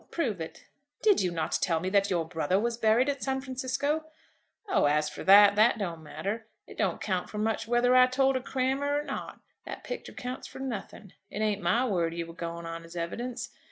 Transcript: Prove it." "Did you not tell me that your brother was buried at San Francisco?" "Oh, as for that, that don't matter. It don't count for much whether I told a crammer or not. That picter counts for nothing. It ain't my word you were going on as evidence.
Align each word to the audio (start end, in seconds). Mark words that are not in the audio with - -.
Prove 0.09 0.41
it." 0.41 0.65
"Did 1.03 1.21
you 1.21 1.29
not 1.29 1.59
tell 1.61 1.79
me 1.79 1.87
that 1.91 2.09
your 2.09 2.25
brother 2.25 2.59
was 2.59 2.75
buried 2.75 3.07
at 3.07 3.21
San 3.21 3.39
Francisco?" 3.39 4.05
"Oh, 4.67 4.85
as 4.85 5.09
for 5.09 5.23
that, 5.23 5.55
that 5.57 5.77
don't 5.77 6.01
matter. 6.01 6.47
It 6.65 6.75
don't 6.75 6.99
count 6.99 7.29
for 7.29 7.37
much 7.37 7.67
whether 7.67 7.95
I 7.95 8.07
told 8.07 8.35
a 8.35 8.41
crammer 8.41 8.97
or 8.99 9.03
not. 9.03 9.41
That 9.67 9.83
picter 9.83 10.11
counts 10.11 10.47
for 10.47 10.57
nothing. 10.57 11.13
It 11.29 11.41
ain't 11.43 11.61
my 11.61 11.85
word 11.85 12.15
you 12.15 12.25
were 12.25 12.33
going 12.33 12.65
on 12.65 12.83
as 12.83 12.95
evidence. 12.95 13.51